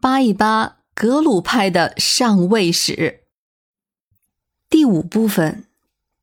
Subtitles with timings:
[0.00, 3.24] 扒一扒格鲁派的上位史。
[4.70, 5.66] 第五部分，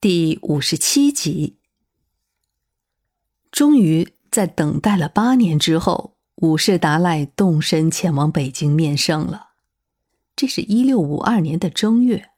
[0.02, 1.60] 第五十七集。
[3.52, 9.50] 终于在等待了八年之后，五世达赖动身前往北京面圣了。
[10.36, 12.32] 这是一六五二年的正月。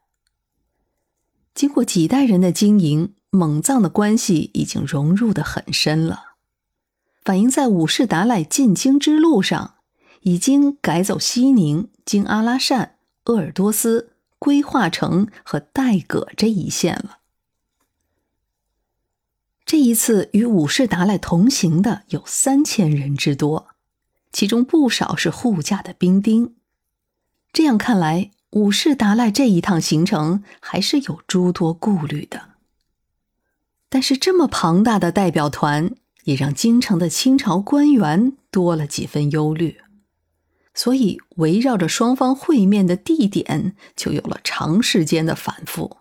[1.54, 6.34] 经过几代人的经营，蒙藏的关系已经融入的很深了，
[7.24, 9.76] 反映在五世达赖进京之路上。
[10.22, 17.20] 已经改走西宁、经阿拉善、鄂尔多斯、归化城和代葛这一线了。
[19.66, 23.68] 这一次与武士达赖同行的有三千人之多，
[24.32, 26.56] 其中不少是护驾的兵丁。
[27.54, 32.50] 这样看来，武士达赖这一趟行程还是有诸多顾虑的。
[33.90, 35.92] 但是这么庞大的代表团，
[36.24, 39.80] 也让京城的清朝官员多了几分忧虑。
[40.74, 45.98] 所以，围绕着双方会面的地点，就有了长时间的反复。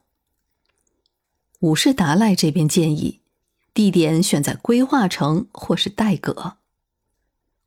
[1.60, 3.20] 武士达赖这边建议，
[3.74, 6.58] 地点选在归化城或是代葛。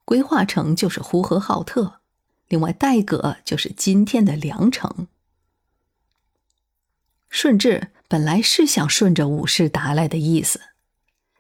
[0.06, 2.00] 归化城就是呼和浩特，
[2.48, 5.08] 另外代葛就是今天的凉城。
[7.30, 10.60] 顺治本来是想顺着武士达赖的意思，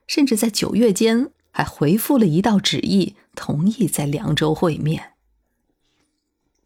[0.07, 5.10] 甚至在九月间还回复了一道旨意，同意在凉州会面。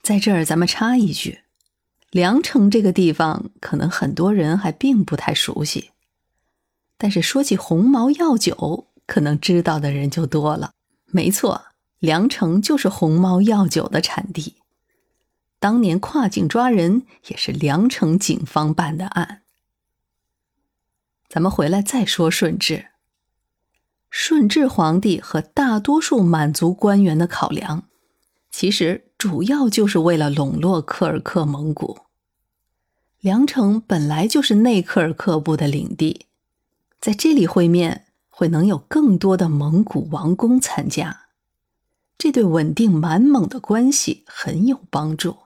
[0.06, 1.39] 在这儿，咱们插一句，
[2.11, 5.89] 凉城这个地方，可能很多人还并不太熟悉。
[6.95, 10.73] 但是说起红毛药酒，可能知道的人就多了。
[11.08, 11.66] 没错，
[11.97, 14.58] 凉城就是红毛药酒的产地。
[15.58, 19.42] 当年跨境抓人，也是凉城警方办的案。
[21.28, 22.90] 咱们回来再说顺治。
[24.12, 27.86] 顺治皇帝和大多数满族官员的考量，
[28.52, 29.05] 其实。
[29.17, 31.99] 主要就是为了笼络柯尔克蒙古。
[33.19, 36.27] 凉城本来就是内柯尔克部的领地，
[37.00, 41.28] 在这里会面会能有更多的蒙古王公参加，
[42.17, 45.38] 这对稳定满蒙的关系很有帮助。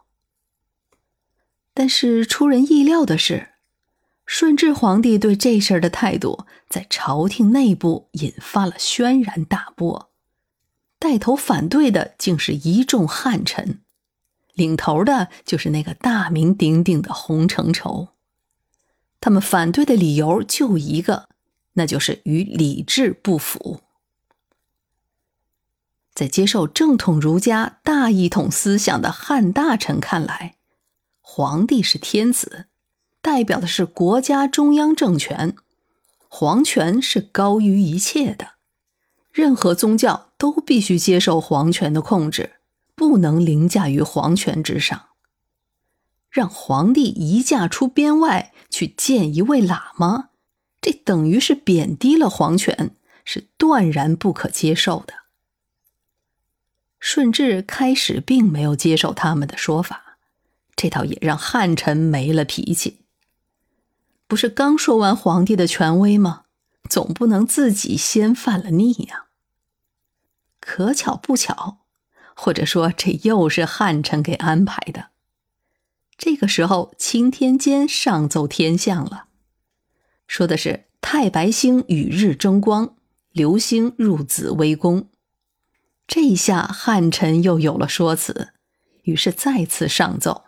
[1.73, 3.51] 但是出人意料的是，
[4.25, 10.08] 顺治皇帝对这事儿的态度在朝廷内部引发了轩然大波。
[10.99, 13.79] 带头反对的竟是一众汉臣，
[14.53, 18.09] 领头的就是那个大名鼎鼎的洪承畴。
[19.21, 21.29] 他们反对的理由就一个，
[21.73, 23.81] 那就是与礼制不符。
[26.13, 30.55] 在接受正统儒家大一统思想的汉大臣看来，
[31.21, 32.65] 皇帝是天子，
[33.21, 35.55] 代表的是国家中央政权，
[36.27, 38.55] 皇权是高于一切的。
[39.31, 42.53] 任何宗教都必须接受皇权的控制，
[42.95, 45.09] 不能凌驾于皇权之上。
[46.31, 50.29] 让皇帝移驾出边外去见一位喇嘛，
[50.79, 52.95] 这等于是贬低了皇权，
[53.25, 55.13] 是断然不可接受的。
[57.00, 60.17] 顺治开始并没有接受他们的说法，
[60.75, 63.01] 这倒也让汉臣没了脾气。
[64.27, 66.44] 不是刚说完皇帝的权威吗？
[66.89, 69.28] 总不能自己先犯了逆呀。
[70.59, 71.79] 可巧不巧，
[72.35, 75.07] 或者说这又是汉臣给安排的。
[76.17, 79.25] 这个时候，钦天监上奏天象了，
[80.27, 82.95] 说的是太白星与日争光，
[83.31, 85.07] 流星入紫微宫。
[86.05, 88.49] 这一下汉臣又有了说辞，
[89.03, 90.45] 于是再次上奏。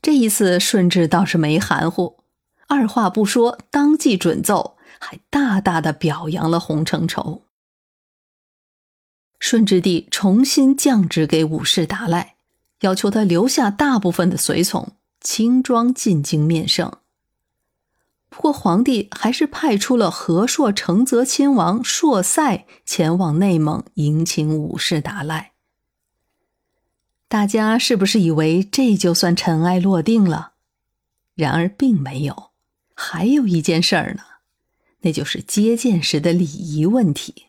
[0.00, 2.24] 这一次顺治倒是没含糊，
[2.66, 7.44] 二话不说，当即准奏，还大大的表扬了洪承畴。
[9.42, 12.36] 顺治帝重新降旨给武士达赖，
[12.82, 16.98] 要求他留下大部分的随从，轻装进京面圣。
[18.28, 25.50] 不过，皇帝还是派出了和硕承泽亲王硕塞前往内蒙迎请武士达赖。
[27.26, 30.52] 大家是不是以为这就算尘埃落定了？
[31.34, 32.52] 然而，并没有，
[32.94, 34.22] 还有一件事儿呢，
[35.00, 37.46] 那就是接见时的礼仪问题。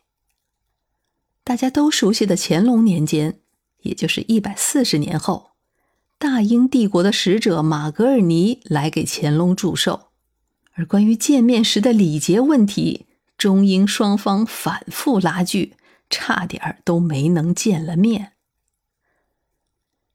[1.44, 3.38] 大家都熟悉的乾隆年间，
[3.82, 5.50] 也就是一百四十年后，
[6.18, 10.08] 大英帝国的使者马格尔尼来给乾隆祝寿，
[10.72, 13.04] 而关于见面时的礼节问题，
[13.36, 15.74] 中英双方反复拉锯，
[16.08, 18.32] 差点儿都没能见了面。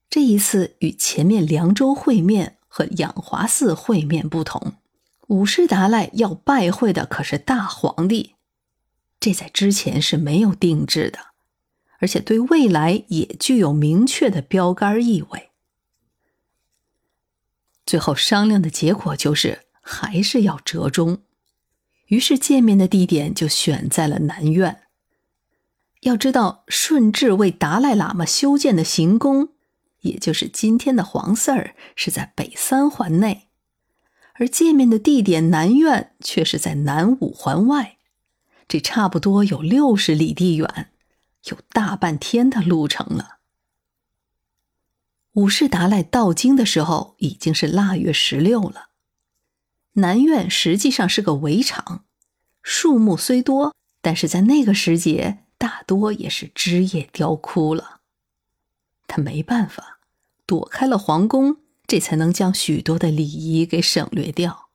[0.10, 4.74] 这一次与前面凉州会面和养华寺会面不同，
[5.28, 8.34] 五世达赖要拜会的可是大皇帝。
[9.20, 11.20] 这在之前是没有定制的，
[12.00, 15.50] 而且对未来也具有明确的标杆意味。
[17.86, 21.24] 最后商量的结果就是还是要折中，
[22.08, 24.84] 于是见面的地点就选在了南苑。
[26.02, 29.50] 要知道，顺治为达赖喇嘛修建的行宫，
[30.00, 33.50] 也就是今天的黄寺儿，是在北三环内，
[34.36, 37.98] 而见面的地点南苑却是在南五环外，
[38.70, 40.94] 这差不多有六十里地远。
[41.46, 43.38] 有大半天的路程了。
[45.34, 48.90] 五世达赖到京的时候已经是腊月十六了。
[49.94, 52.04] 南苑实际上是个围场，
[52.62, 58.02] 树木虽多，但是在那个时节，大多也是枝叶凋枯了。
[59.08, 60.02] 他没办法，
[60.46, 61.58] 躲开了皇宫，
[61.88, 64.70] 这才能将许多的礼仪给省略掉。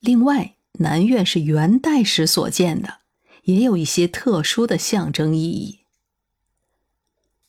[0.00, 2.98] 另外，南苑是元代时所建的。
[3.46, 5.78] 也有一些特殊的象征意义。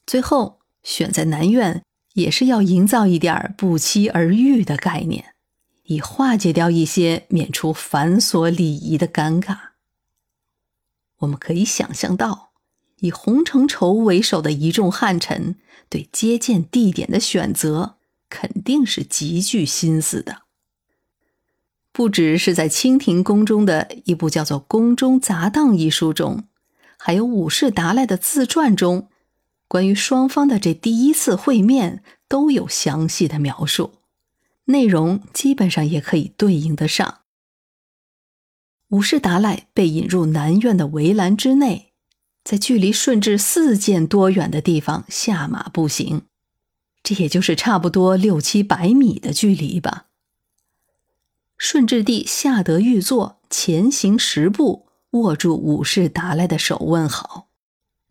[0.06, 1.82] 最后选在南苑，
[2.14, 5.34] 也是要营造一点不期而遇的概念，
[5.86, 9.58] 以化解掉一些免除繁琐礼仪的尴尬。
[11.18, 12.52] 我们可以想象到，
[13.00, 15.56] 以洪承畴为首的一众汉臣
[15.90, 17.98] 对接见地点的选择，
[18.30, 20.44] 肯定是极具心思的。
[21.98, 26.44] 不只是在清廷宫中的一部叫做《宫中杂档》一书中，
[26.96, 29.10] 还有武士达赖的自传中，
[29.68, 33.94] 关于双方的这第一次会面都有详细的描述，
[34.66, 37.22] 内容基本上也可以对应得上。
[38.90, 41.94] 武士达赖被引入南苑的围栏之内，
[42.44, 46.22] 在距离顺治四箭多远的地方下马步行，
[47.02, 50.07] 这也就是差不多六七百米的距离吧。
[51.58, 57.48] 顺治帝下得御座，前行十步，握住武士达赖的手，问好。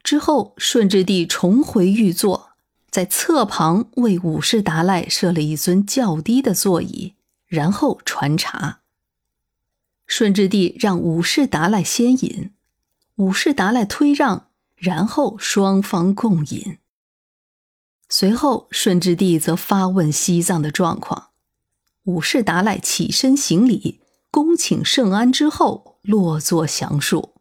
[0.03, 2.51] 之后，顺治帝重回御座，
[2.91, 7.15] 在侧旁为武士达赖设了一尊较低的座椅，
[7.47, 8.81] 然后传茶。
[10.07, 12.53] 顺治帝让武士达赖先饮，
[13.17, 16.79] 武士达赖推让，然后双方共饮。
[18.09, 21.31] 随后，顺治帝则发问西藏的状况。
[22.07, 24.01] 五世达赖起身行礼，
[24.31, 27.33] 恭请圣安之后，落座详述。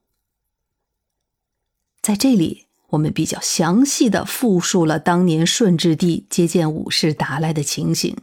[2.02, 8.18] 在这里，我们比较详细的复述了当年顺治帝接见五世达赖的情形，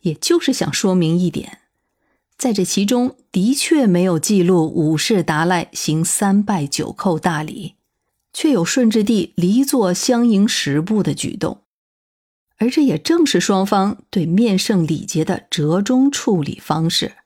[0.00, 1.58] 也就是想说明一点，
[2.38, 7.74] 在这其中的确没有记录五世达赖行三拜九叩大礼，
[8.32, 11.58] 却有顺治帝离座相迎十步的举动。
[12.62, 17.16] 而这也正是双方对面圣礼节的折中处理方式。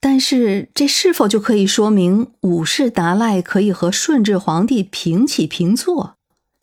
[0.00, 6.16] 但是，这是否就可以说明武士达赖可以和顺治皇帝平起平坐，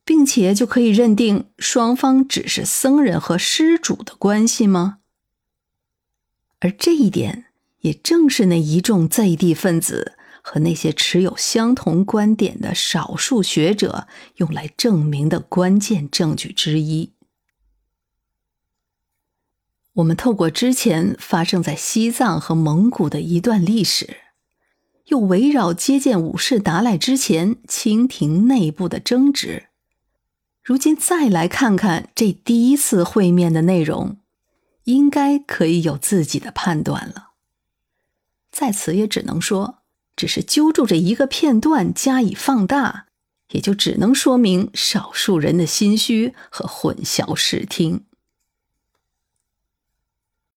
[0.04, 4.98] 并且就可以认定双方只是僧人和施主的关系吗？
[6.60, 7.46] 而这一点，
[7.82, 10.14] 也正是那一众在地分子。
[10.42, 17.14] 和那些持有相同观点的少数学者用来证明的关键证据之一。
[19.94, 24.18] 我们透过之前发生在西藏和蒙古的一段历史，
[25.06, 29.68] 又围绕接见武士达赖之前清廷内部的争执，
[30.64, 34.18] 如今再来看看这第一次会面的内容，
[34.86, 37.32] 应该可以有自己的判断了。
[38.52, 39.79] 在此也只能说。
[40.20, 43.06] 只是揪住这一个片段加以放大，
[43.54, 48.04] 也就只能说明少数人的心虚和混淆视听。